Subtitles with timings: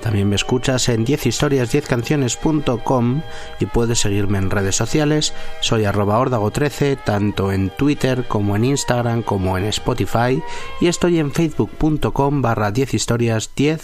[0.00, 3.22] También me escuchas en 10historias10canciones.com
[3.60, 5.34] y puedes seguirme en redes sociales.
[5.60, 10.42] Soy arroba órdago13 tanto en Twitter como en Instagram como en Spotify
[10.80, 13.82] y estoy en facebook.com barra 10 historias 10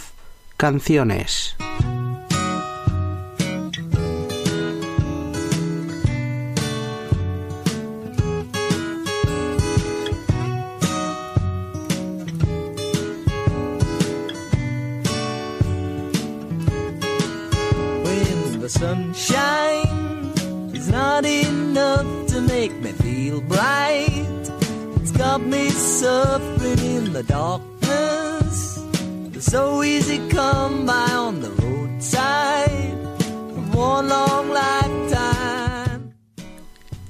[0.57, 1.55] canciones.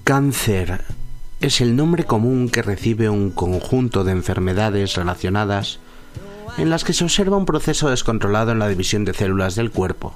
[0.03, 0.83] Cáncer
[1.39, 5.79] es el nombre común que recibe un conjunto de enfermedades relacionadas
[6.57, 10.15] en las que se observa un proceso descontrolado en la división de células del cuerpo.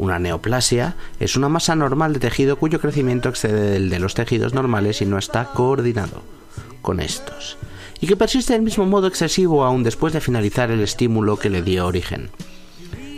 [0.00, 4.54] Una neoplasia es una masa normal de tejido cuyo crecimiento excede el de los tejidos
[4.54, 6.22] normales y no está coordinado
[6.80, 7.58] con estos,
[8.00, 11.60] y que persiste del mismo modo excesivo aún después de finalizar el estímulo que le
[11.60, 12.30] dio origen.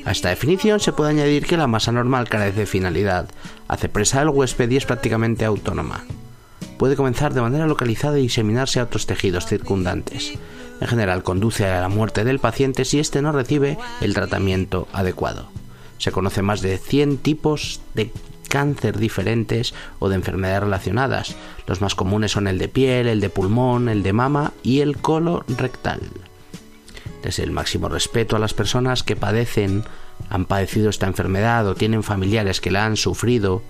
[0.04, 3.30] A esta definición se puede añadir que la masa normal carece de finalidad,
[3.68, 6.04] hace presa al huésped y es prácticamente autónoma.
[6.78, 10.32] Puede comenzar de manera localizada y diseminarse a otros tejidos circundantes.
[10.80, 15.61] En general conduce a la muerte del paciente si éste no recibe el tratamiento adecuado.
[16.02, 18.10] Se conoce más de 100 tipos de
[18.48, 21.36] cáncer diferentes o de enfermedades relacionadas.
[21.68, 24.96] Los más comunes son el de piel, el de pulmón, el de mama y el
[24.96, 26.00] colorectal.
[27.22, 29.84] Desde el máximo respeto a las personas que padecen,
[30.28, 33.62] han padecido esta enfermedad o tienen familiares que la han sufrido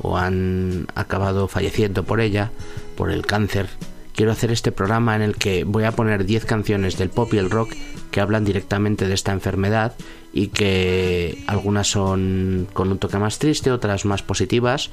[0.00, 2.50] o han acabado falleciendo por ella,
[2.96, 3.68] por el cáncer
[4.14, 7.38] quiero hacer este programa en el que voy a poner 10 canciones del pop y
[7.38, 7.74] el rock
[8.10, 9.94] que hablan directamente de esta enfermedad
[10.36, 14.90] y que algunas son con un toque más triste, otras más positivas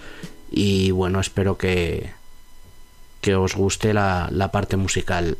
[0.51, 2.11] y bueno, espero que,
[3.21, 5.39] que os guste la, la parte musical.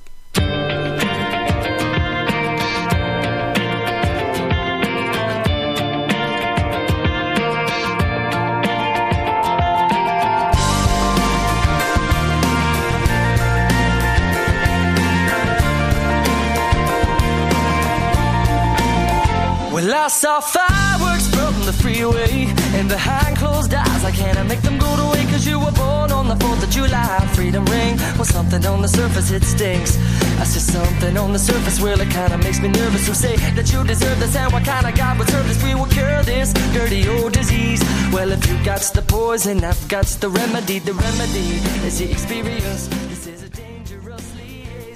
[20.11, 24.03] Saw fireworks from the freeway and behind closed eyes.
[24.03, 27.19] I can't make them go away cause you were born on the 4th of July.
[27.33, 29.97] Freedom ring Well, something on the surface, it stinks.
[30.39, 33.07] I see something on the surface, well, it kinda makes me nervous.
[33.07, 35.63] Who say that you deserve this and what kind of God would serve this?
[35.63, 37.81] We will cure this dirty old disease.
[38.11, 40.79] Well, if you got the poison, I've got the remedy.
[40.79, 41.49] The remedy
[41.87, 43.10] is the experience.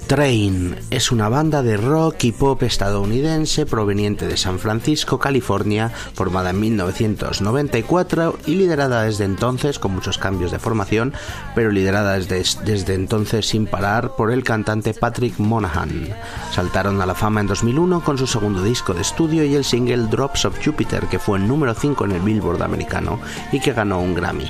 [0.06, 6.50] Train es una banda de rock y pop estadounidense proveniente de San Francisco, California, formada
[6.50, 11.12] en 1994 y liderada desde entonces, con muchos cambios de formación,
[11.56, 16.14] pero liderada desde, desde entonces sin parar por el cantante Patrick Monahan.
[16.52, 20.06] Saltaron a la fama en 2001 con su segundo disco de estudio y el single
[20.06, 23.18] Drops of Jupiter, que fue el número 5 en el Billboard americano
[23.50, 24.48] y que ganó un Grammy.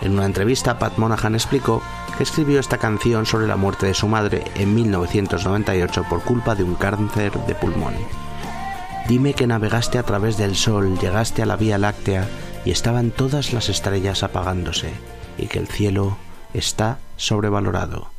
[0.00, 1.82] En una entrevista, Pat Monahan explicó
[2.16, 6.64] que escribió esta canción sobre la muerte de su madre en 1998 por culpa de
[6.64, 7.94] un cáncer de pulmón.
[9.08, 12.28] Dime que navegaste a través del sol, llegaste a la Vía Láctea
[12.64, 14.90] y estaban todas las estrellas apagándose
[15.38, 16.16] y que el cielo
[16.54, 18.10] está sobrevalorado.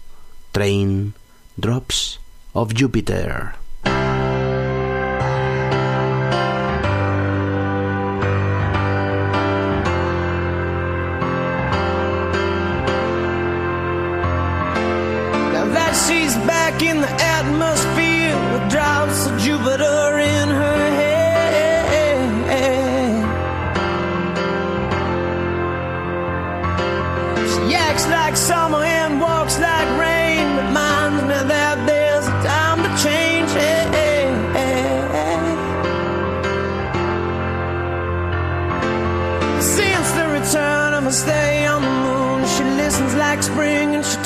[0.51, 1.13] Train
[1.57, 2.19] Drops
[2.53, 3.66] of Jupiter.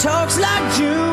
[0.02, 1.11] Talks like June.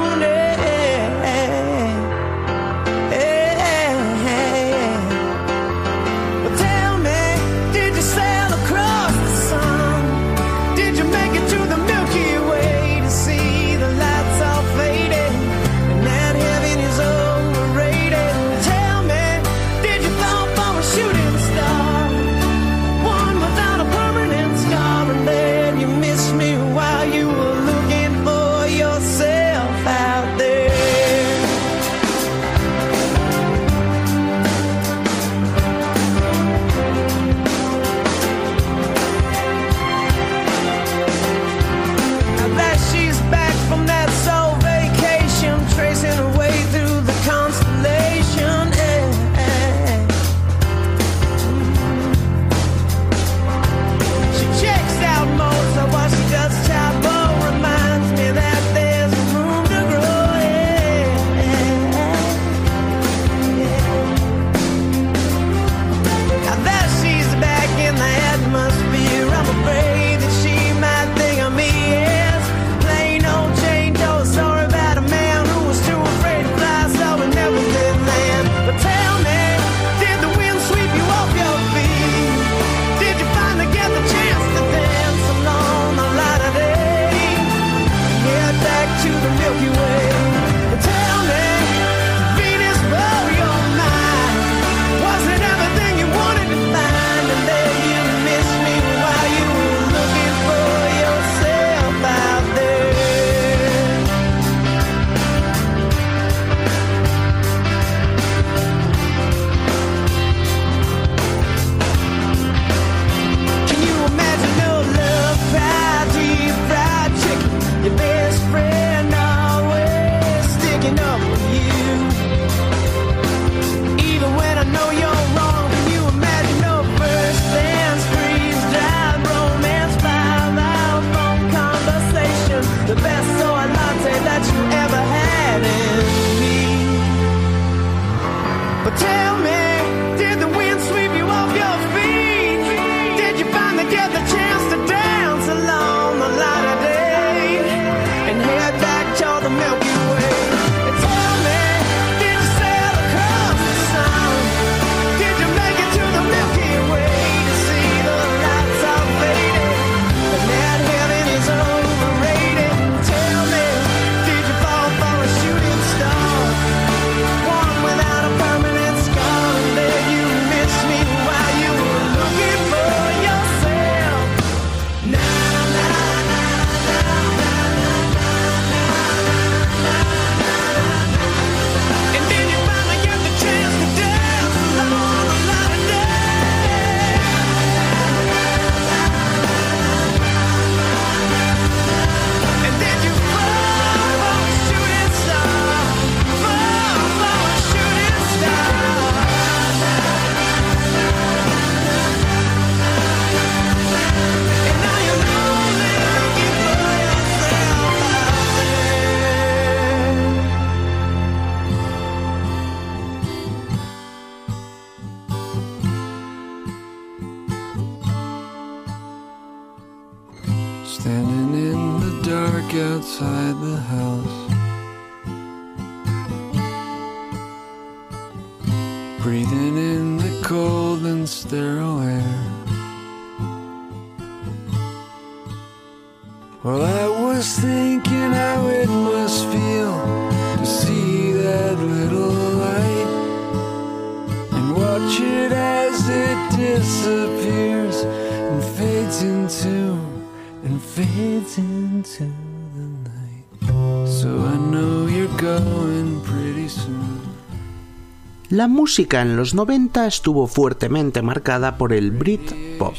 [258.59, 262.97] La música en los 90 estuvo fuertemente marcada por el Brit Pop,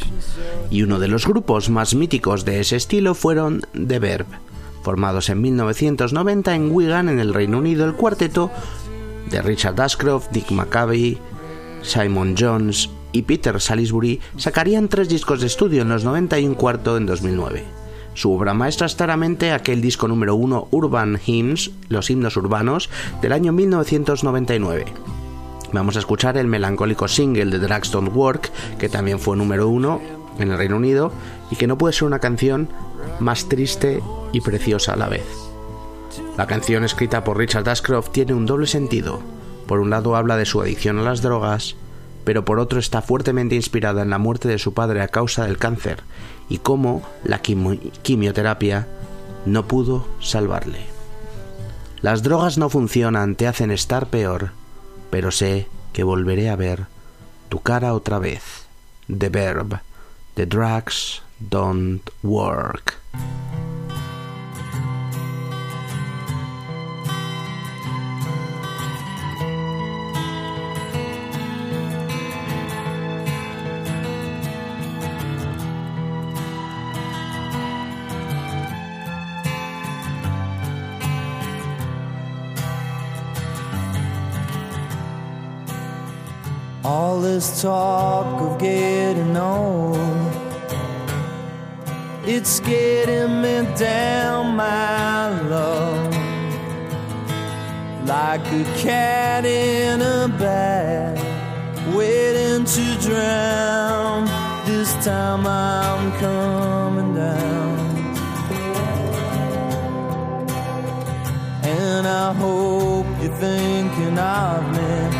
[0.69, 4.25] y uno de los grupos más míticos de ese estilo fueron The Verb.
[4.83, 8.49] Formados en 1990 en Wigan, en el Reino Unido, el cuarteto
[9.29, 11.17] de Richard Ashcroft, Dick McCavey,
[11.81, 16.55] Simon Jones y Peter Salisbury sacarían tres discos de estudio en los 90 y un
[16.55, 17.65] cuarto en 2009.
[18.13, 22.89] Su obra maestra es claramente aquel disco número uno Urban Hymns, los himnos urbanos,
[23.21, 24.85] del año 1999.
[25.71, 30.01] Vamos a escuchar el melancólico single de Drags Don't Work, que también fue número uno
[30.39, 31.11] en el Reino Unido
[31.51, 32.69] y que no puede ser una canción
[33.19, 35.25] más triste y preciosa a la vez.
[36.37, 39.21] La canción escrita por Richard Ashcroft tiene un doble sentido.
[39.67, 41.75] Por un lado habla de su adicción a las drogas,
[42.23, 45.57] pero por otro está fuertemente inspirada en la muerte de su padre a causa del
[45.57, 46.01] cáncer
[46.49, 48.87] y cómo la quimi- quimioterapia
[49.45, 50.79] no pudo salvarle.
[52.01, 54.51] Las drogas no funcionan, te hacen estar peor,
[55.09, 56.87] pero sé que volveré a ver
[57.49, 58.67] tu cara otra vez.
[59.07, 59.79] The verb.
[60.35, 62.97] The drugs don't work.
[86.91, 89.95] All this talk of getting old,
[92.25, 96.11] it's getting me down, my love,
[98.07, 101.19] like a cat in a bag,
[101.95, 104.25] waiting to drown.
[104.65, 107.77] This time I'm coming down.
[111.61, 115.18] And I hope you're thinking of me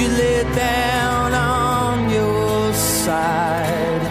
[0.00, 4.02] you lay down on your side.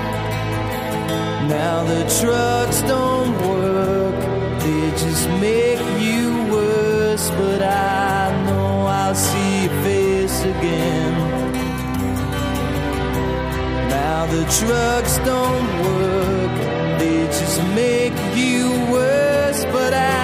[1.47, 4.19] Now the trucks don't work,
[4.63, 7.29] they just make you worse.
[7.31, 11.13] But I know I'll see your face again.
[13.89, 16.53] Now the trucks don't work,
[16.99, 19.63] they just make you worse.
[19.65, 20.20] But I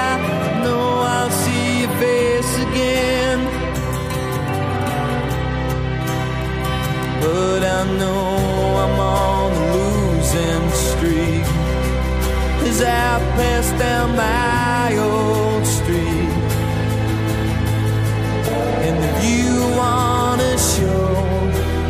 [8.00, 8.28] know
[8.84, 11.46] I'm on a losing streak
[12.70, 16.36] as I pass down my old street.
[18.88, 21.14] And if you wanna show,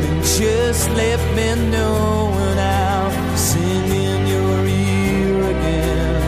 [0.02, 6.24] then just let me know and I'll sing in your ear again.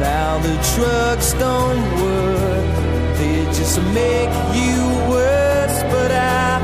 [0.00, 2.74] Now the trucks don't work,
[3.18, 4.78] they just make you
[5.10, 5.78] worse.
[5.94, 6.59] But I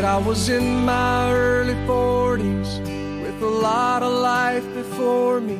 [0.00, 2.70] said I was in my early 40s
[3.22, 5.58] with a lot of life before me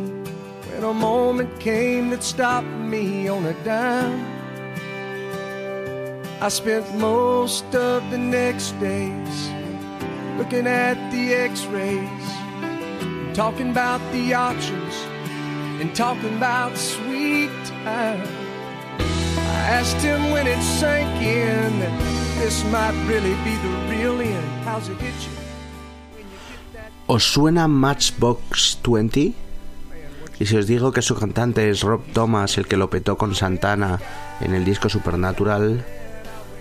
[0.69, 4.25] when a moment came that stopped me on a dime.
[6.41, 9.37] I spent most of the next days
[10.39, 12.27] looking at the x rays,
[12.63, 14.95] and talking about the options,
[15.81, 17.53] and talking about sweet
[17.85, 18.27] time.
[19.57, 21.97] I asked him when it sank in that
[22.39, 23.80] this might really be the
[27.07, 29.33] ¿Os suena Matchbox 20?
[30.39, 33.35] Y si os digo que su cantante es Rob Thomas, el que lo petó con
[33.35, 34.01] Santana
[34.41, 35.85] en el disco Supernatural,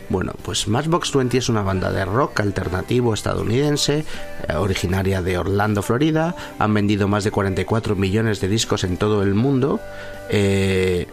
[0.09, 4.05] bueno, pues Matchbox 20 es una banda de rock alternativo estadounidense,
[4.47, 6.35] eh, originaria de Orlando, Florida.
[6.57, 9.79] Han vendido más de 44 millones de discos en todo el mundo.
[10.29, 11.07] Eh,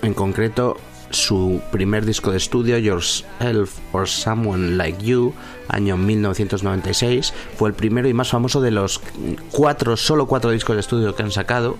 [0.00, 0.78] en concreto,
[1.10, 5.32] su primer disco de estudio, Yourself or Someone Like You,
[5.68, 9.00] año 1996, fue el primero y más famoso de los
[9.50, 11.76] cuatro, solo cuatro discos de estudio que han sacado.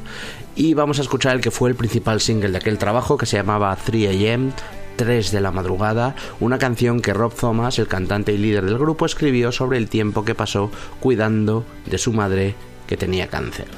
[0.56, 3.36] Y vamos a escuchar el que fue el principal single de aquel trabajo, que se
[3.36, 4.52] llamaba 3 AM,
[4.96, 9.06] 3 de la madrugada, una canción que Rob Thomas, el cantante y líder del grupo,
[9.06, 13.68] escribió sobre el tiempo que pasó cuidando de su madre que tenía cáncer.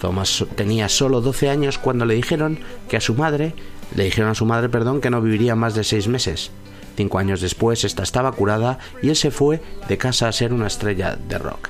[0.00, 3.54] Thomas tenía solo 12 años cuando le dijeron que a su madre,
[3.94, 6.50] le dijeron a su madre, perdón, que no viviría más de 6 meses.
[6.96, 10.66] Cinco años después, esta estaba curada y él se fue de casa a ser una
[10.66, 11.68] estrella de rock.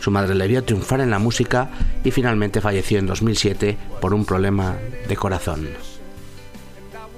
[0.00, 1.70] Su madre le vio triunfar en la música
[2.04, 4.76] y finalmente falleció en 2007 por un problema
[5.08, 5.68] de corazón.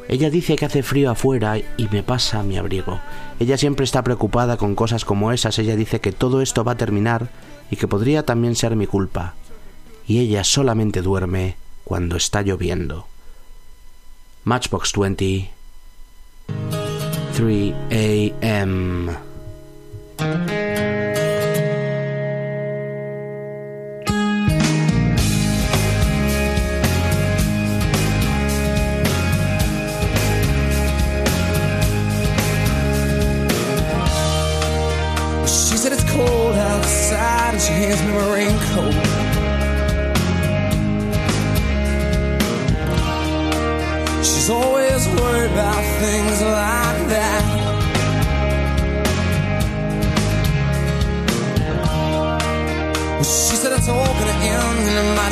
[0.08, 3.00] Ella dice que hace frío afuera y me pasa mi abrigo.
[3.38, 5.58] Ella siempre está preocupada con cosas como esas.
[5.58, 7.28] Ella dice que todo esto va a terminar
[7.70, 9.34] y que podría también ser mi culpa.
[10.06, 13.06] Y ella solamente duerme cuando está lloviendo.
[14.44, 15.50] Matchbox 20
[17.32, 19.16] 3 a.m.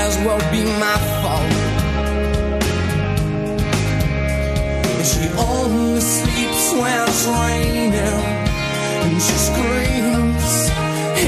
[0.01, 1.53] might as well be my fault.
[4.97, 8.21] And she only sleeps when it's raining.
[9.05, 10.53] And she screams,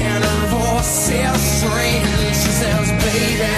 [0.00, 2.34] and her voice is strange.
[2.42, 3.54] She says, Baby,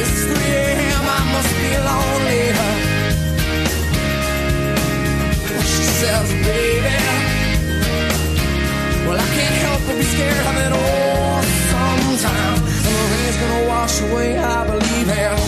[0.00, 2.44] it's 3 a.m., I must be lonely.
[5.74, 6.96] She says, Baby,
[9.06, 10.97] well, I can't help but be scared of it all
[13.78, 15.38] wash away, I believe it.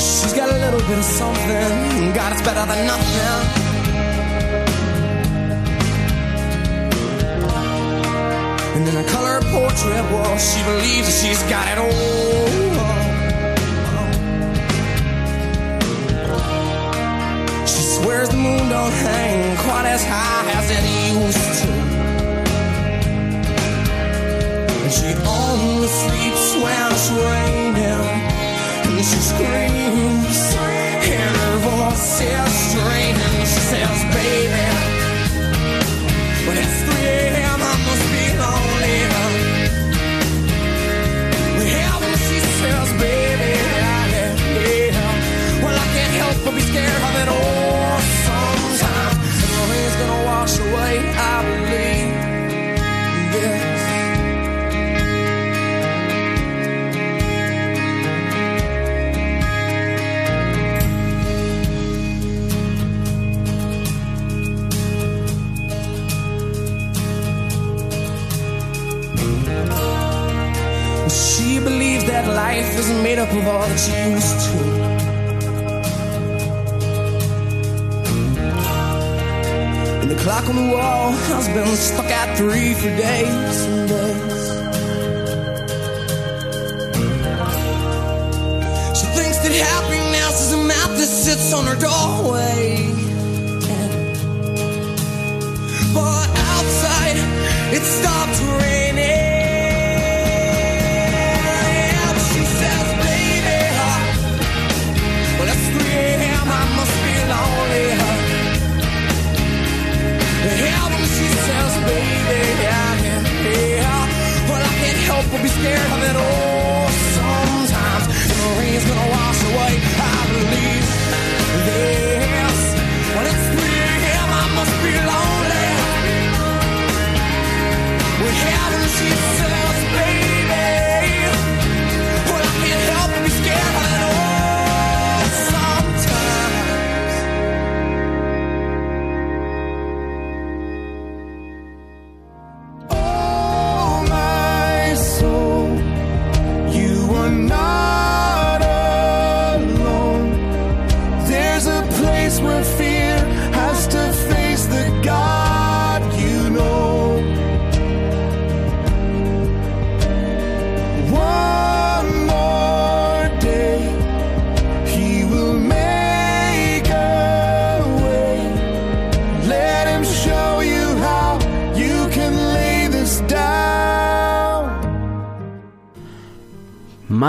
[0.00, 2.12] She's got a little bit of something.
[2.18, 3.60] God, it's better than nothing.
[8.74, 10.36] And in a color portrait wall.
[10.38, 12.69] She believes that she's got it all.
[18.20, 20.84] She the moon don't hang quite as high as it
[21.16, 21.72] used to.
[24.82, 28.04] And she only sleeps when it's raining.
[28.88, 30.40] And she screams,
[31.16, 32.49] and her voice is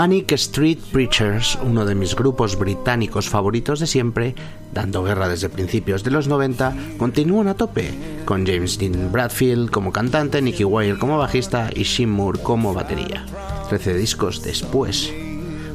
[0.02, 4.34] Manic Street Preachers, uno de mis grupos británicos favoritos de siempre,
[4.74, 9.92] dando guerra desde principios de los 90, continúan a tope, con James Dean Bradfield como
[9.92, 13.24] cantante, Nicky Wire como bajista y Shin Moore como batería.
[13.68, 15.12] 13 discos después.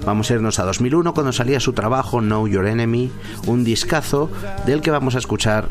[0.05, 3.09] Vamos a irnos a 2001 cuando salía su trabajo Know Your Enemy,
[3.45, 4.29] un discazo
[4.65, 5.69] del que vamos a escuchar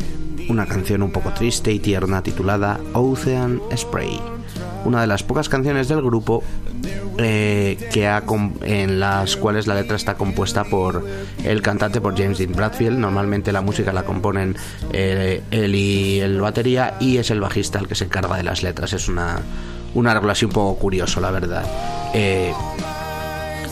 [0.49, 4.19] una canción un poco triste y tierna titulada Ocean Spray,
[4.87, 6.43] una de las pocas canciones del grupo
[7.19, 8.23] eh, que ha
[8.63, 11.05] en las cuales la letra está compuesta por
[11.45, 12.99] el cantante por James Dean Bradfield.
[12.99, 14.57] Normalmente la música la componen
[14.93, 18.63] eh, él y el batería y es el bajista el que se encarga de las
[18.63, 18.93] letras.
[18.93, 19.41] Es una
[19.95, 21.65] un arreglo así un poco curioso, la verdad.
[22.13, 22.53] Eh,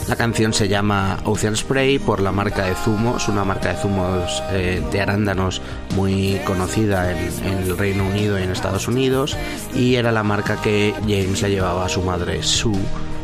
[0.09, 4.43] la canción se llama Ocean Spray por la marca de zumos, una marca de zumos
[4.51, 5.63] eh, de arándanos
[5.95, 9.37] muy conocida en, el Reino Unido y en Estados Unidos
[9.75, 12.79] y era la marca que James le llevaba a su madre Sue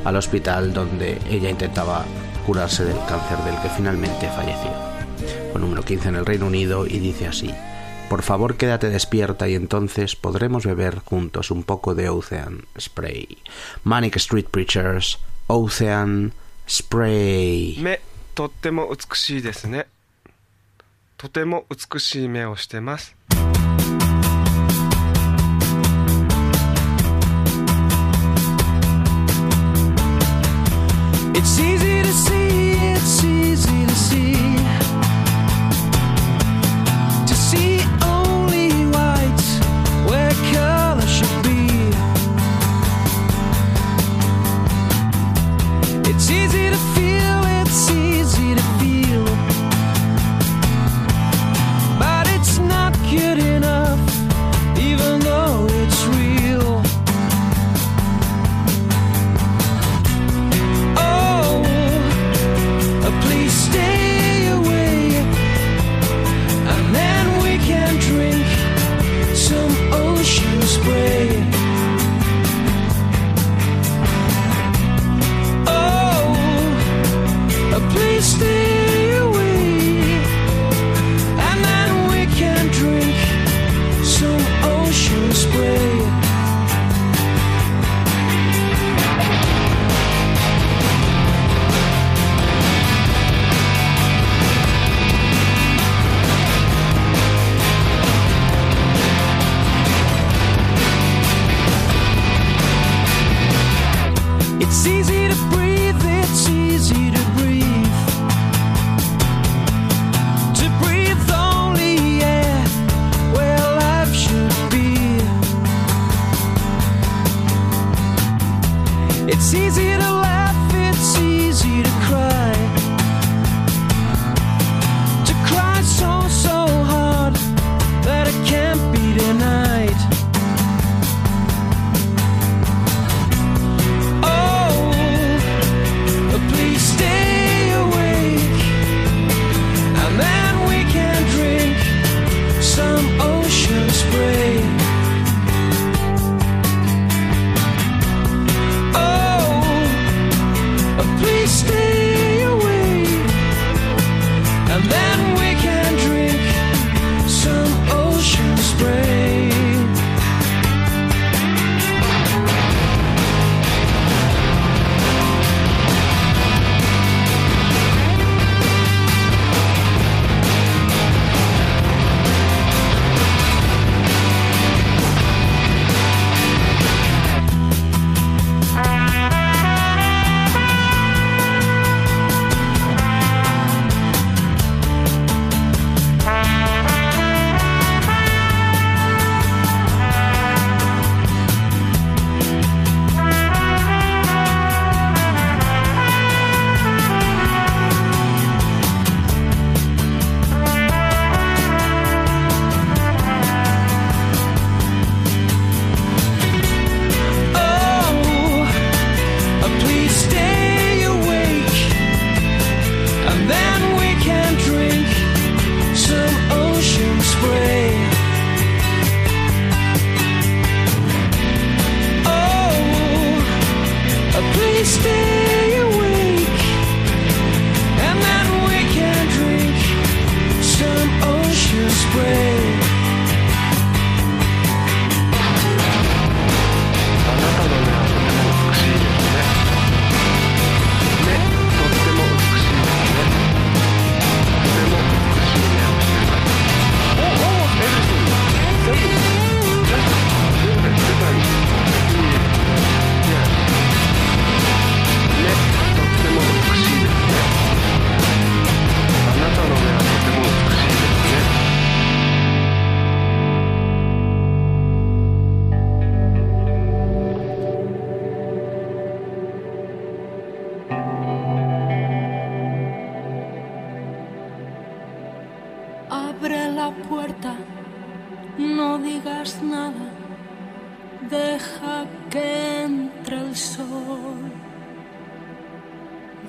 [0.05, 2.05] al hospital donde ella intentaba
[2.47, 4.71] curarse del cáncer del que finalmente falleció.
[5.53, 7.51] Fue número 15 en el Reino Unido y dice así.
[8.09, 13.39] Por favor, quédate despierta y entonces podremos beber juntos un poco de Ocean Spray.
[13.85, 16.33] Manic Street Preachers, Ocean
[16.71, 16.85] ス
[17.83, 18.01] 目
[18.37, 19.89] とっても美しいですね。
[21.17, 23.17] とても美しい目をしてます。
[31.35, 34.50] It's easy to see, it's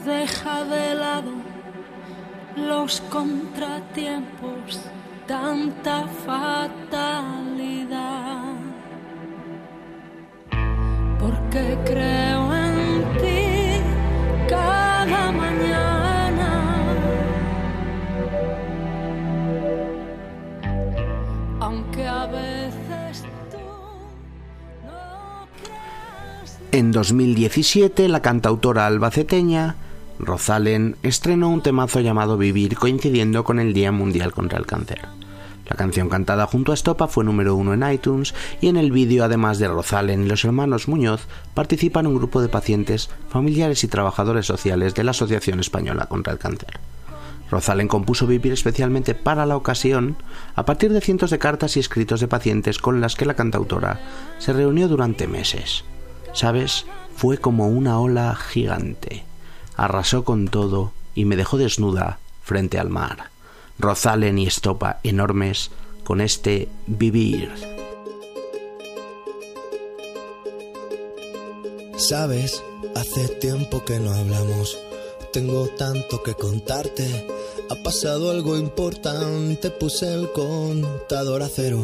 [0.05, 1.31] Deja de lado
[2.55, 4.81] los contratiempos,
[5.27, 6.81] tanta fatalidad.
[11.19, 13.81] Porque creo en ti
[14.49, 16.49] cada mañana.
[21.59, 23.59] Aunque a veces tú
[24.83, 29.75] no creas En 2017, la cantautora albaceteña
[30.23, 35.01] Rosalén estrenó un temazo llamado Vivir coincidiendo con el Día Mundial contra el Cáncer.
[35.67, 39.23] La canción cantada junto a Estopa fue número uno en iTunes y en el vídeo,
[39.23, 44.45] además de Rosalén y los hermanos Muñoz, participan un grupo de pacientes, familiares y trabajadores
[44.45, 46.79] sociales de la Asociación Española contra el Cáncer.
[47.49, 50.17] Rosalén compuso Vivir especialmente para la ocasión,
[50.55, 53.99] a partir de cientos de cartas y escritos de pacientes con las que la cantautora
[54.37, 55.83] se reunió durante meses.
[56.33, 56.85] ¿Sabes?
[57.15, 59.30] Fue como una ola gigante.
[59.81, 63.31] Arrasó con todo y me dejó desnuda frente al mar.
[63.79, 65.71] Rosalén y Estopa enormes
[66.03, 67.51] con este Vivir.
[71.97, 72.63] Sabes,
[72.95, 74.77] hace tiempo que no hablamos.
[75.33, 77.27] Tengo tanto que contarte.
[77.71, 79.71] Ha pasado algo importante.
[79.71, 81.83] Puse el contador a cero.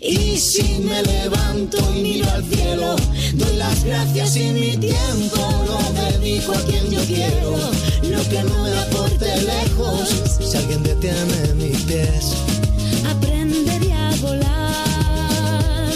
[0.00, 2.94] Y si me levanto y miro al cielo,
[3.34, 7.56] doy las gracias y mi tiempo lo dedico a quien yo quiero.
[8.02, 12.32] Lo que no me aporte lejos, si alguien detiene mis pies,
[13.10, 15.92] Aprenderé a volar.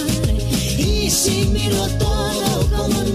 [0.79, 3.15] Y si miro todo como un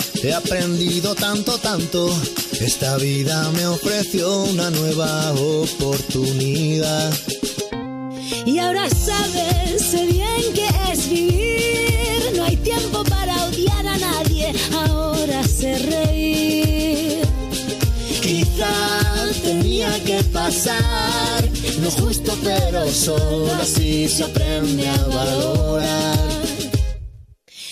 [0.23, 2.09] he aprendido tanto, tanto.
[2.59, 7.13] Esta vida me ofreció una nueva oportunidad.
[8.45, 12.33] Y ahora sabes, bien que es vivir.
[12.35, 14.53] No hay tiempo para odiar a nadie.
[14.73, 17.21] Ahora sé reír.
[18.21, 18.69] Quizá
[19.43, 21.49] tenía que pasar
[21.81, 26.30] lo justo, pero solo así se aprende a valorar.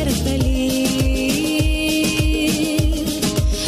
[0.00, 0.90] ser feliz.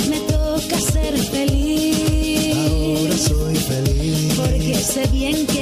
[0.08, 2.56] Me toca ser feliz.
[2.56, 4.34] ahora soy feliz.
[4.36, 5.61] Porque sé bien que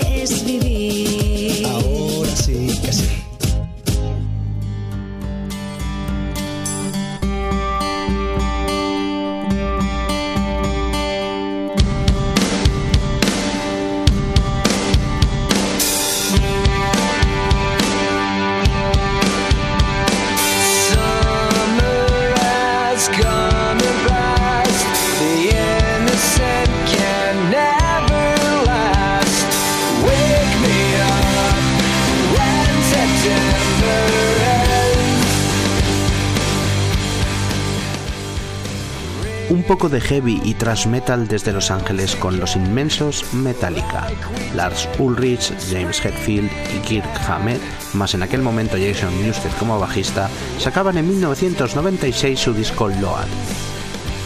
[39.70, 44.08] poco de heavy y thrash metal desde Los Ángeles con los inmensos Metallica.
[44.56, 47.60] Lars Ulrich, James Hetfield y Kirk Hammett,
[47.92, 53.28] más en aquel momento Jason Newsted como bajista, sacaban en 1996 su disco Load.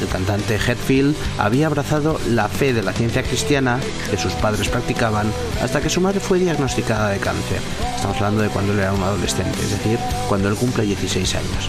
[0.01, 3.81] El cantante Hetfield había abrazado la fe de la ciencia cristiana
[4.11, 5.31] que sus padres practicaban
[5.63, 7.59] hasta que su madre fue diagnosticada de cáncer.
[7.95, 11.69] Estamos hablando de cuando él era un adolescente, es decir, cuando él cumple 16 años.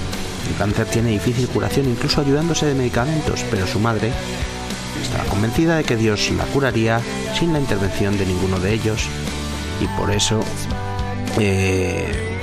[0.50, 4.12] El cáncer tiene difícil curación incluso ayudándose de medicamentos, pero su madre
[5.02, 7.02] estaba convencida de que Dios la curaría
[7.38, 9.08] sin la intervención de ninguno de ellos
[9.82, 10.40] y por eso
[11.40, 12.36] eh,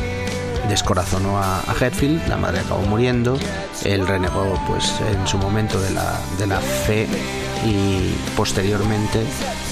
[0.68, 3.38] descorazonó a, a Hetfield, la madre acabó muriendo,
[3.84, 7.06] él renegó pues en su momento de la, de la fe
[7.64, 9.24] y posteriormente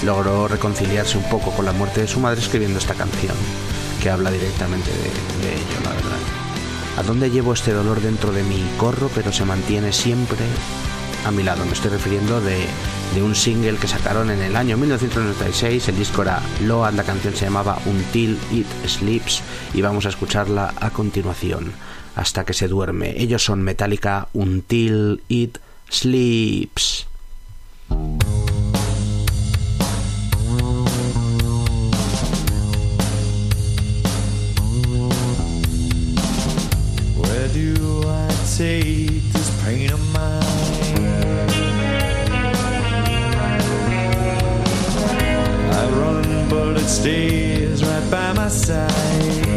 [0.03, 3.35] logró reconciliarse un poco con la muerte de su madre escribiendo esta canción
[4.01, 6.40] que habla directamente de, de ello, la verdad.
[6.97, 8.63] ¿A dónde llevo este dolor dentro de mí?
[8.77, 10.45] Corro, pero se mantiene siempre
[11.25, 11.65] a mi lado.
[11.65, 12.65] Me estoy refiriendo de,
[13.15, 15.87] de un single que sacaron en el año 1996.
[15.87, 19.41] El disco era Load, la canción se llamaba Until It Sleeps
[19.73, 21.71] y vamos a escucharla a continuación,
[22.15, 23.13] hasta que se duerme.
[23.17, 25.57] Ellos son Metallica Until It
[25.89, 27.07] Sleeps.
[38.61, 41.49] I this pain of mine?
[45.79, 49.50] I run, but it stays right by my side.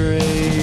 [0.00, 0.59] straight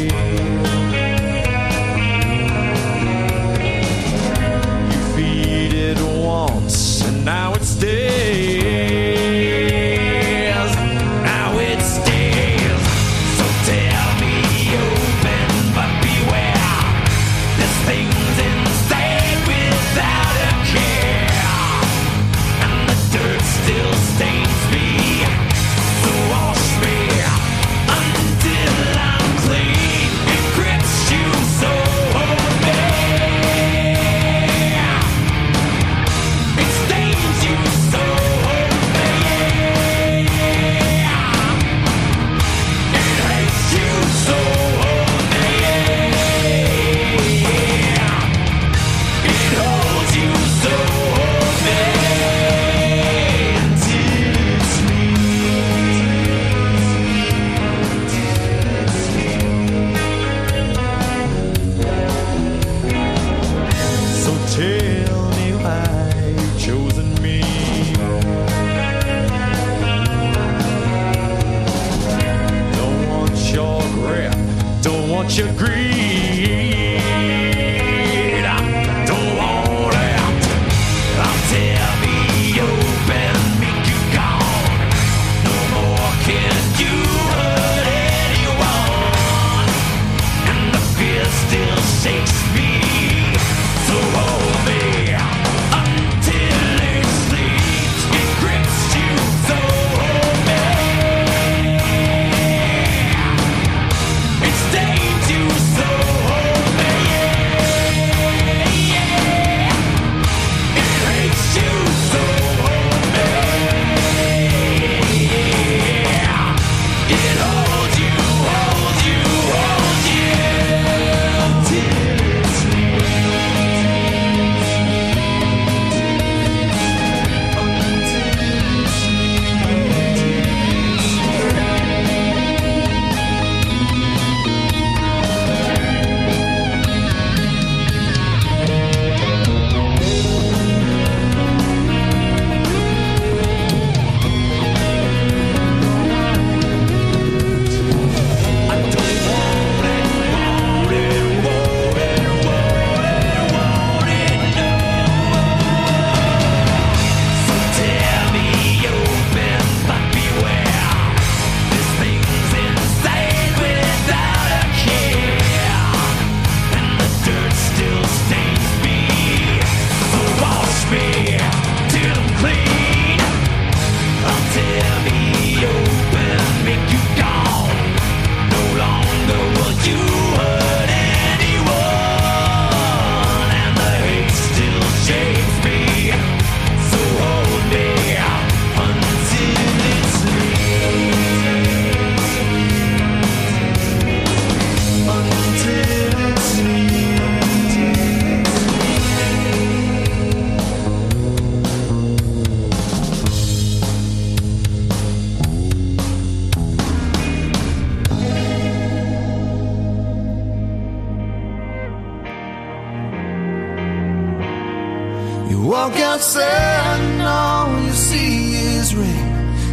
[215.67, 219.27] walk outside and all you see is rain.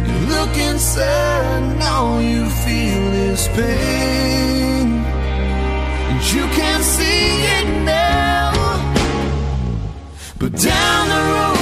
[0.07, 4.87] You look inside and all you feel is pain.
[6.09, 8.51] And you can't see it now.
[10.37, 11.54] But down the road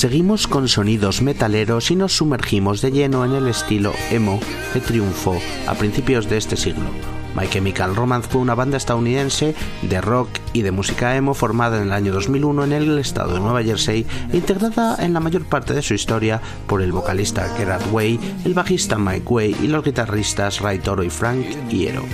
[0.00, 4.40] Seguimos con sonidos metaleros y nos sumergimos de lleno en el estilo emo
[4.72, 6.88] que triunfó a principios de este siglo.
[7.36, 11.82] My Chemical Romance fue una banda estadounidense de rock y de música emo formada en
[11.82, 15.74] el año 2001 en el estado de Nueva Jersey e integrada en la mayor parte
[15.74, 20.62] de su historia por el vocalista Gerard Way, el bajista Mike Way y los guitarristas
[20.62, 22.04] Ray Toro y Frank Iero.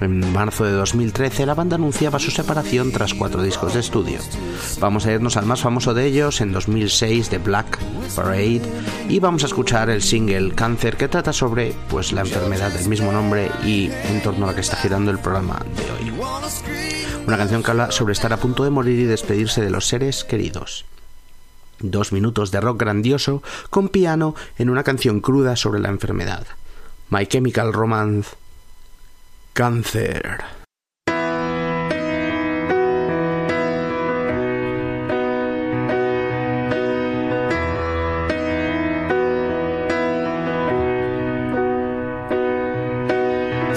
[0.00, 4.18] En marzo de 2013 la banda anunciaba su separación tras cuatro discos de estudio.
[4.78, 7.78] Vamos a irnos al más famoso de ellos en 2006 de Black
[8.14, 8.62] Parade
[9.08, 13.10] y vamos a escuchar el single Cáncer que trata sobre pues la enfermedad del mismo
[13.10, 16.12] nombre y en torno a la que está girando el programa de hoy.
[17.26, 20.24] Una canción que habla sobre estar a punto de morir y despedirse de los seres
[20.24, 20.84] queridos.
[21.80, 26.46] Dos minutos de rock grandioso con piano en una canción cruda sobre la enfermedad.
[27.08, 28.36] My Chemical Romance
[29.56, 30.44] Cáncer.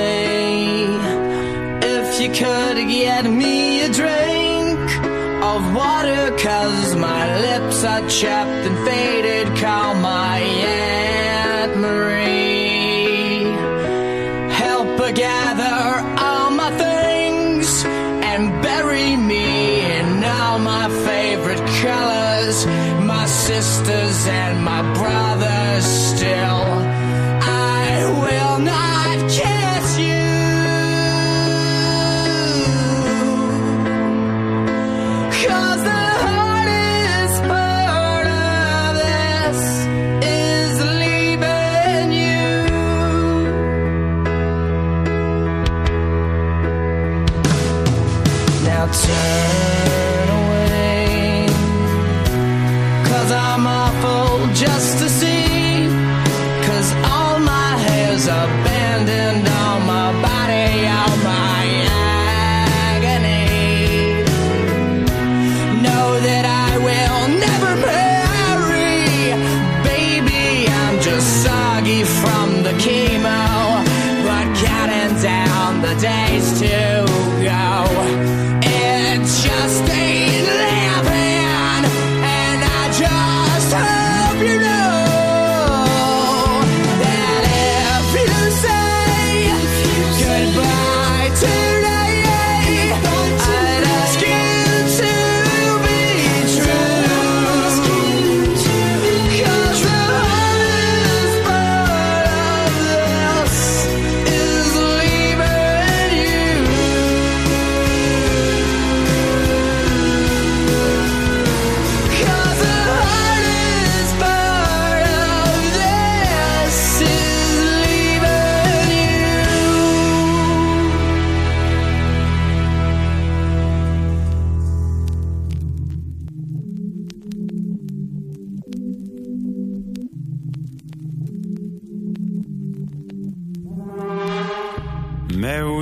[1.83, 4.79] If you could get me a drink
[5.43, 9.55] of water, cause my lips are chapped and faded.
[9.59, 11.02] Call my Aunt
[23.63, 24.62] sisters and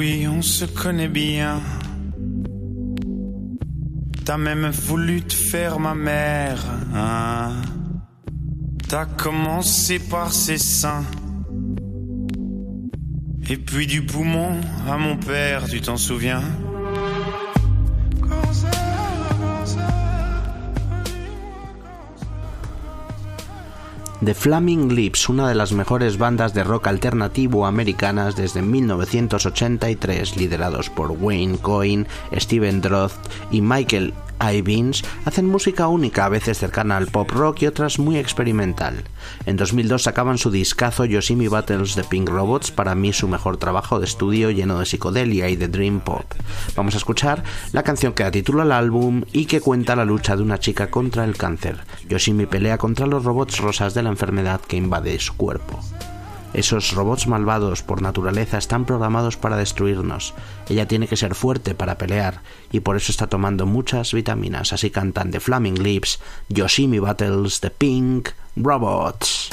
[0.01, 1.61] oui, on se connaît bien.
[4.25, 6.65] T'as même voulu te faire ma mère.
[6.95, 7.51] Hein?
[8.89, 11.05] T'as commencé par ses seins.
[13.47, 16.41] Et puis du poumon à mon père, tu t'en souviens?
[24.23, 30.91] The Flaming Lips, una de las mejores bandas de rock alternativo americanas desde 1983, liderados
[30.91, 33.13] por Wayne Coyne, Steven Droth
[33.49, 38.17] y Michael Ivins, hacen música única, a veces cercana al pop rock y otras muy
[38.17, 39.03] experimental.
[39.45, 43.99] En 2002 sacaban su discazo Yoshimi Battles de Pink Robots, para mí su mejor trabajo
[43.99, 46.25] de estudio lleno de psicodelia y de dream pop.
[46.75, 50.35] Vamos a escuchar la canción que da título al álbum y que cuenta la lucha
[50.35, 51.79] de una chica contra el cáncer.
[52.09, 55.79] Yoshimi pelea contra los robots rosas de la enfermedad que invade su cuerpo.
[56.53, 60.33] Esos robots malvados por naturaleza están programados para destruirnos.
[60.69, 62.41] Ella tiene que ser fuerte para pelear
[62.71, 64.73] y por eso está tomando muchas vitaminas.
[64.73, 69.49] Así cantan The Flaming Lips, Yoshimi Battles, The Pink Robots.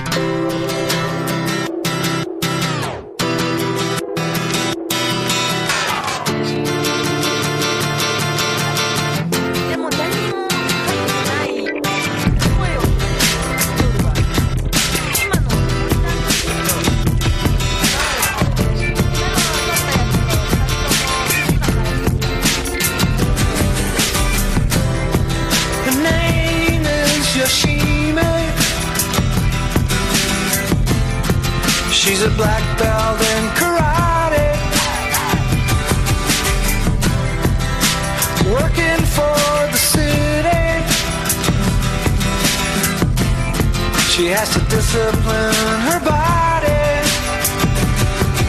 [44.18, 45.54] She has to discipline
[45.86, 47.06] her body.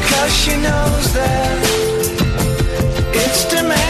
[0.09, 1.61] Cause she knows that
[3.13, 3.88] it's demanding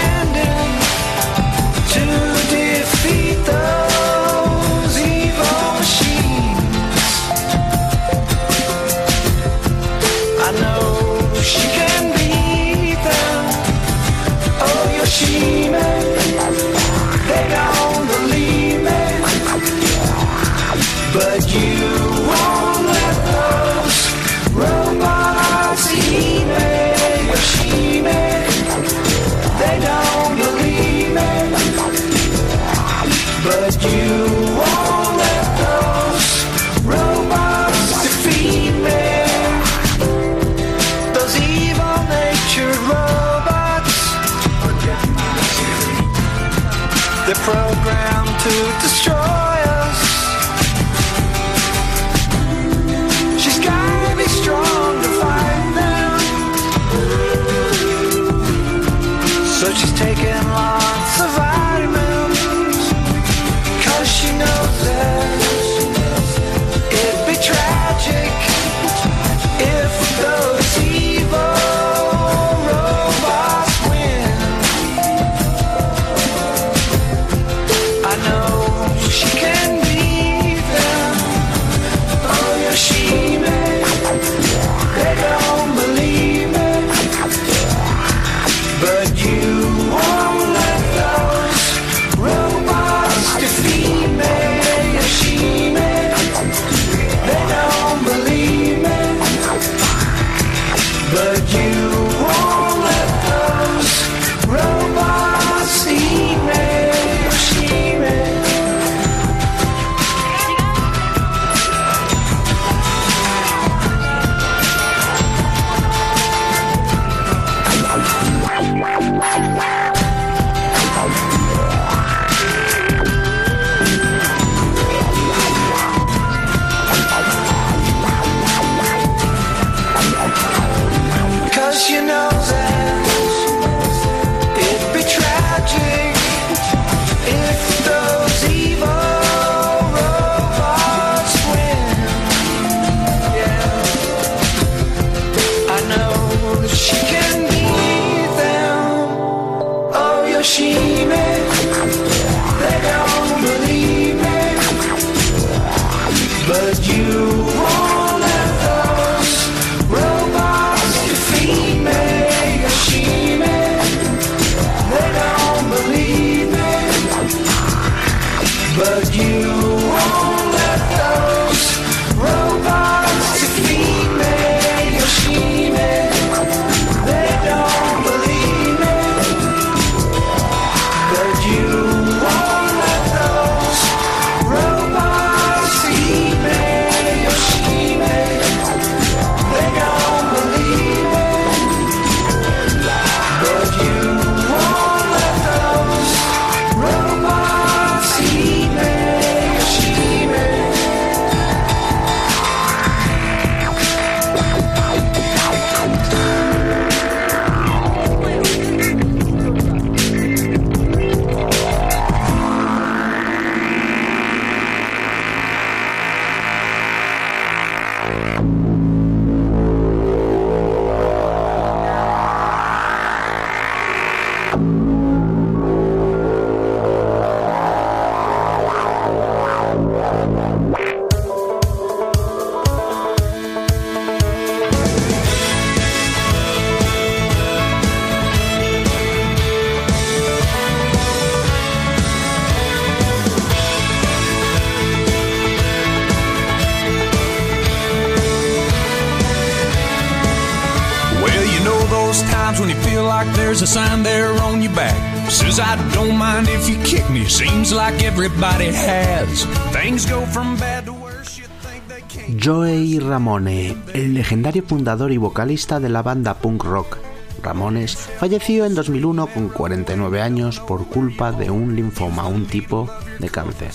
[253.20, 254.96] like there's a sign there on your back.
[255.30, 257.26] Says I don't mind if you kick me.
[257.26, 259.46] Seems like everybody has.
[259.74, 261.38] Things go from bad to worse.
[261.38, 262.38] You think they can't.
[262.38, 266.98] Joey Ramone, el legendario fundador y vocalista de la banda punk rock
[267.42, 272.90] Ramones, falleció en 2001 con 49 años por culpa de un linfoma, un tipo
[273.20, 273.72] de cáncer.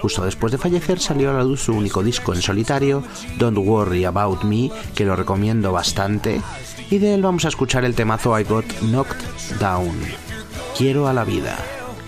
[0.00, 3.02] Justo después de fallecer salió a la luz su único disco en solitario,
[3.38, 6.40] Don't Worry About Me, que lo recomiendo bastante,
[6.92, 9.98] y de él vamos a escuchar el temazo I Got Knocked Down.
[10.76, 11.56] Quiero a la vida,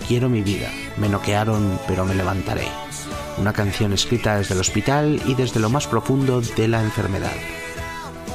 [0.07, 2.67] quiero mi vida, me noquearon pero me levantaré.
[3.39, 7.33] Una canción escrita desde el hospital y desde lo más profundo de la enfermedad.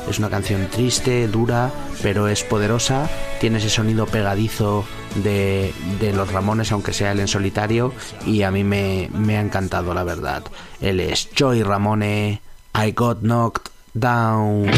[0.09, 1.71] Es una canción triste, dura,
[2.03, 3.09] pero es poderosa.
[3.39, 4.85] Tiene ese sonido pegadizo
[5.23, 7.95] de, de los Ramones, aunque sea él en solitario.
[8.27, 10.43] Y a mí me, me ha encantado, la verdad.
[10.81, 12.41] Él es Joey Ramone.
[12.75, 14.69] I got knocked down.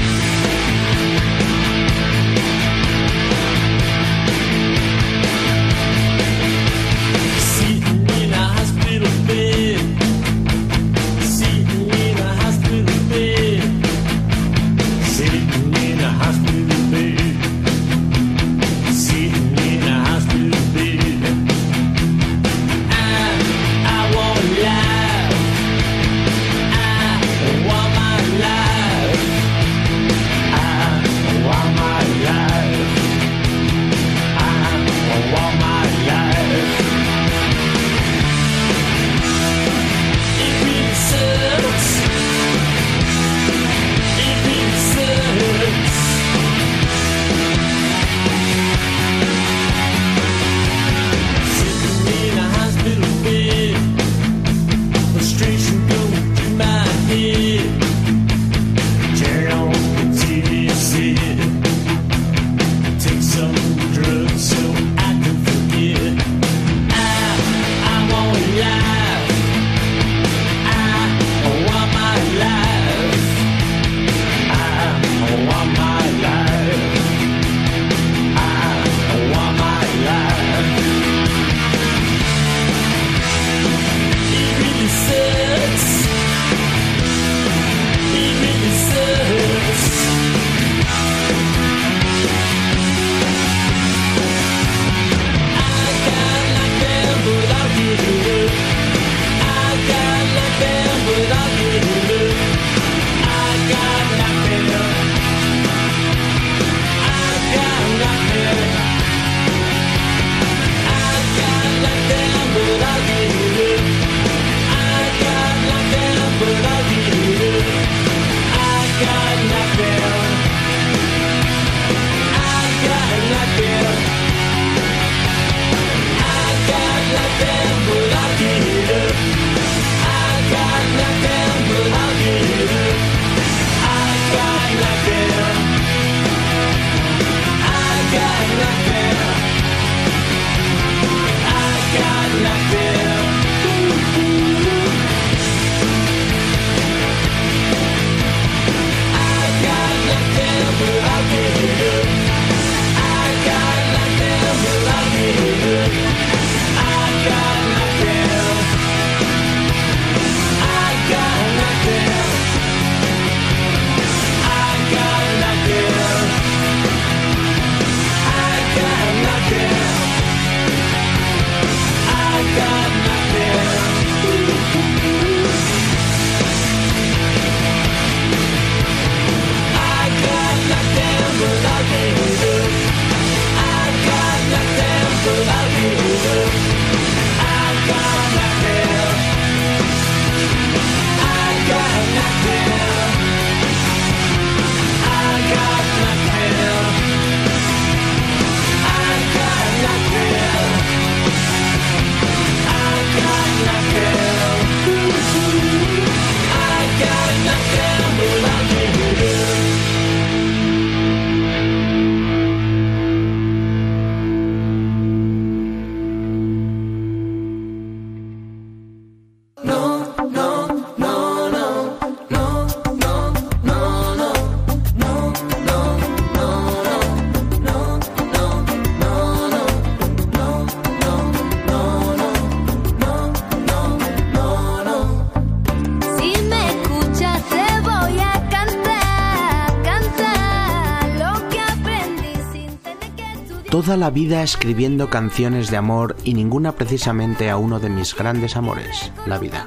[243.93, 248.57] Toda la vida escribiendo canciones de amor y ninguna precisamente a uno de mis grandes
[248.57, 249.66] amores, la vida.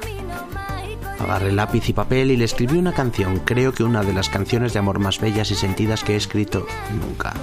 [1.20, 4.72] Agarré lápiz y papel y le escribí una canción, creo que una de las canciones
[4.72, 6.66] de amor más bellas y sentidas que he escrito
[7.00, 7.34] nunca.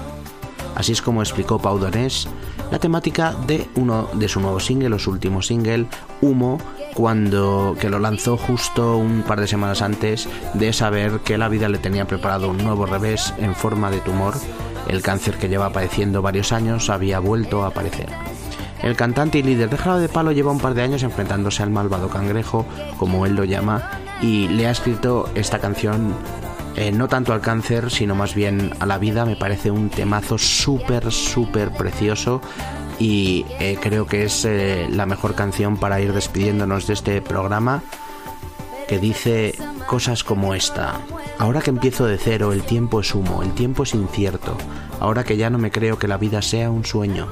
[0.76, 2.28] Así es como explicó Pau Donés
[2.70, 5.86] la temática de uno de su nuevo single, o su último single,
[6.20, 6.58] Humo,
[6.96, 11.70] cuando que lo lanzó justo un par de semanas antes de saber que la vida
[11.70, 14.34] le tenía preparado un nuevo revés en forma de tumor.
[14.94, 18.10] El cáncer que lleva padeciendo varios años había vuelto a aparecer.
[18.84, 21.72] El cantante y líder de Jarabe de Palo lleva un par de años enfrentándose al
[21.72, 22.68] malvado cangrejo,
[22.98, 23.90] como él lo llama,
[24.22, 26.14] y le ha escrito esta canción
[26.76, 29.26] eh, no tanto al cáncer, sino más bien a la vida.
[29.26, 32.40] Me parece un temazo súper, súper precioso
[33.00, 37.82] y eh, creo que es eh, la mejor canción para ir despidiéndonos de este programa
[38.88, 39.56] que dice
[39.88, 41.00] cosas como esta.
[41.44, 44.56] Ahora que empiezo de cero, el tiempo es humo, el tiempo es incierto.
[45.02, 47.28] Ahora que ya no me creo que la vida sea un sueño.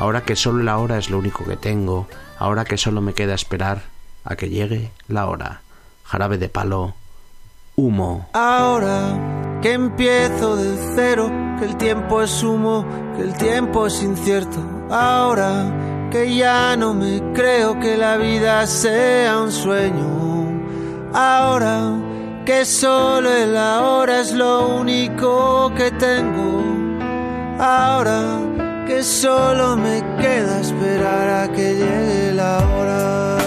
[0.00, 2.08] Ahora que solo la hora es lo único que tengo.
[2.40, 3.82] Ahora que solo me queda esperar
[4.24, 5.60] a que llegue la hora.
[6.02, 6.94] Jarabe de palo,
[7.76, 8.28] humo.
[8.32, 12.84] Ahora que empiezo de cero, que el tiempo es humo,
[13.16, 14.58] que el tiempo es incierto.
[14.90, 20.50] Ahora que ya no me creo que la vida sea un sueño.
[21.14, 22.11] Ahora
[22.44, 26.62] que solo el ahora es lo único que tengo.
[27.58, 28.38] Ahora
[28.86, 33.38] que solo me queda esperar a que llegue la hora.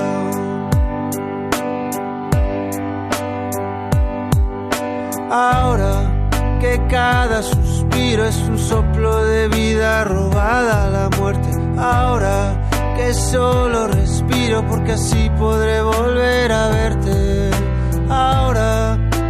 [5.30, 6.30] Ahora
[6.62, 11.50] que cada suspiro es un soplo de vida robada a la muerte.
[11.78, 12.56] Ahora
[12.96, 17.52] que solo respiro porque así podré volver a verte.
[18.10, 18.85] Ahora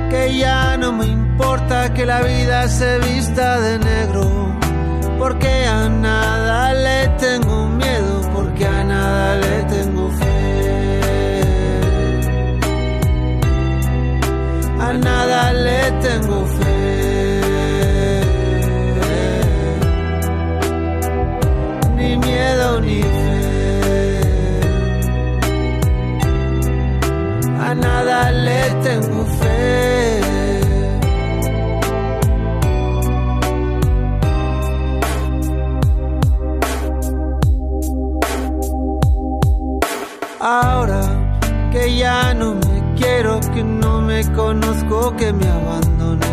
[0.10, 4.56] que ya no me importa que la vida se vista de negro.
[5.18, 10.26] Porque a nada le tengo miedo, porque a nada le tengo fe.
[14.88, 16.72] a nada le tengo fe.
[21.98, 23.15] Ni miedo ni fe.
[27.82, 30.22] Nada le tengo fe.
[40.40, 41.02] Ahora
[41.72, 46.28] que ya no me quiero, que no me conozco, que me abandone.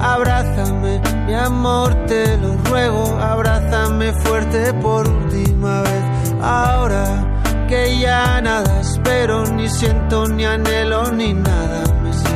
[0.00, 6.04] Abrázame, mi amor, te lo ruego, abrázame fuerte por última vez.
[6.40, 7.26] Ahora
[7.68, 12.34] que ya nada espero, ni siento, ni anhelo, ni nada me sé.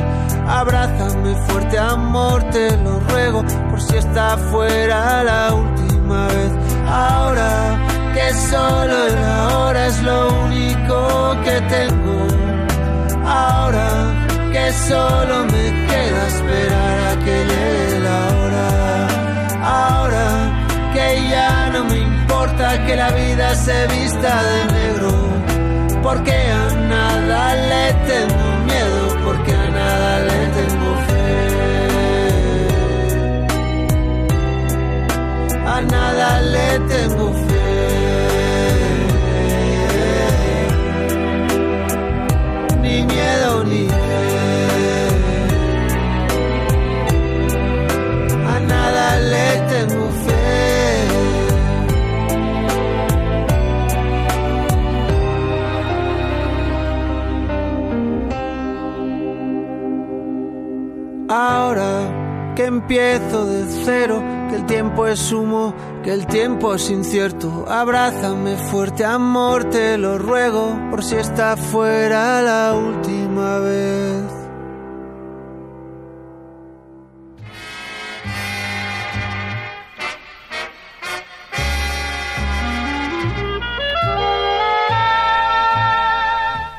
[0.48, 6.53] Abrázame fuerte, amor, te lo ruego, por si está fuera la última vez.
[6.88, 7.53] Ahora
[8.14, 10.96] que solo el ahora es lo único
[11.44, 12.18] que tengo.
[13.24, 13.88] Ahora
[14.53, 18.68] que solo me queda esperar a que llegue la hora.
[19.78, 20.26] Ahora
[20.92, 25.41] que ya no me importa que la vida se vista de negro.
[26.03, 31.22] Porque a nada le tengo miedo, porque a nada le tengo fe.
[35.64, 37.51] A nada le tengo fe.
[61.34, 65.74] Ahora que empiezo de cero, que el tiempo es humo,
[66.04, 67.64] que el tiempo es incierto.
[67.70, 74.24] Abrázame fuerte, amor, te lo ruego, por si está fuera la última vez.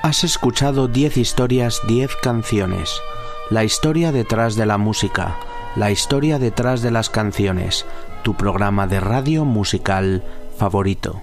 [0.03, 3.01] Has escuchado 10 historias, 10 canciones.
[3.53, 5.37] La historia detrás de la música,
[5.75, 7.85] la historia detrás de las canciones,
[8.23, 10.23] tu programa de radio musical
[10.57, 11.21] favorito.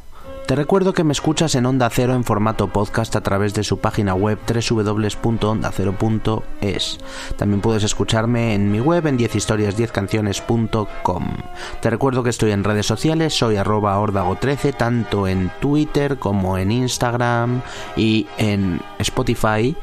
[0.50, 3.78] Te recuerdo que me escuchas en Onda Cero en formato podcast a través de su
[3.78, 6.98] página web www.ondacero.es.
[7.36, 11.36] También puedes escucharme en mi web en 10historias10canciones.com.
[11.80, 16.72] Te recuerdo que estoy en redes sociales, soy arroba ordago13, tanto en Twitter como en
[16.72, 17.62] Instagram
[17.96, 19.76] y en Spotify.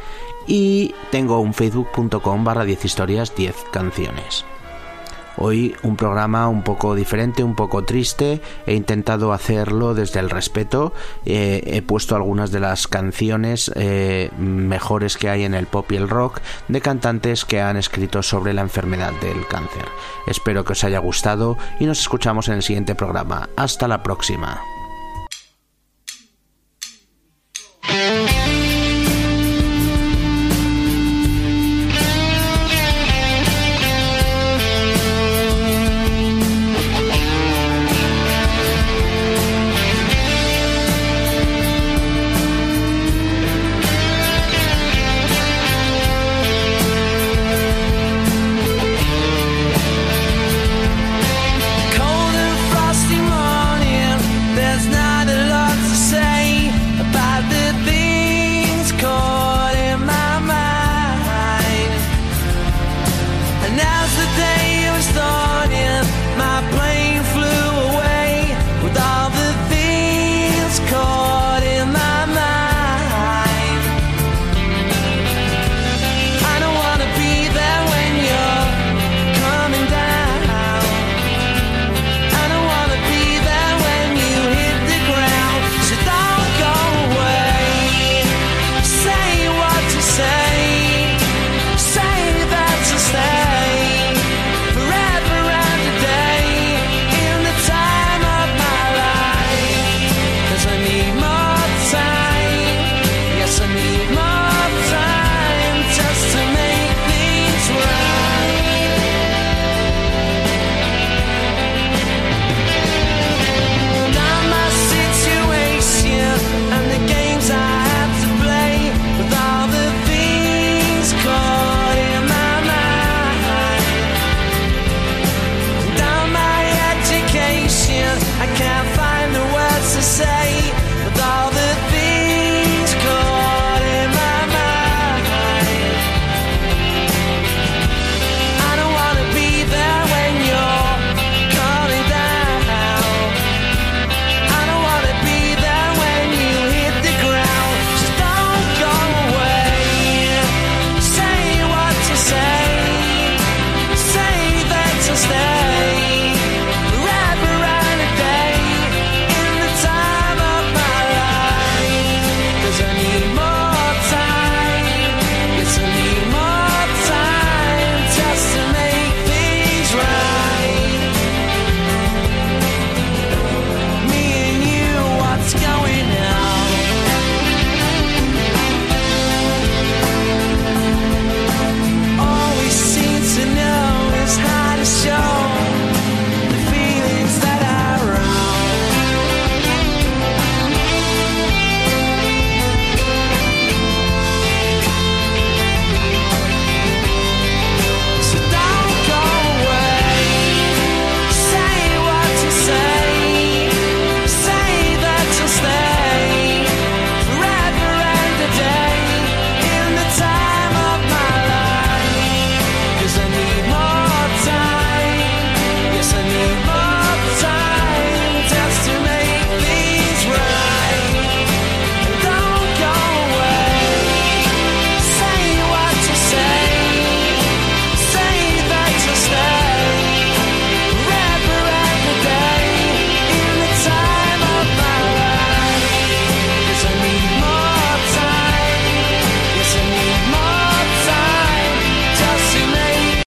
[0.48, 4.44] Y tengo un facebook.com barra 10 historias 10 canciones.
[5.38, 8.42] Hoy un programa un poco diferente, un poco triste.
[8.66, 10.94] He intentado hacerlo desde el respeto.
[11.26, 15.96] Eh, he puesto algunas de las canciones eh, mejores que hay en el pop y
[15.96, 19.86] el rock de cantantes que han escrito sobre la enfermedad del cáncer.
[20.26, 23.50] Espero que os haya gustado y nos escuchamos en el siguiente programa.
[23.56, 24.77] Hasta la próxima.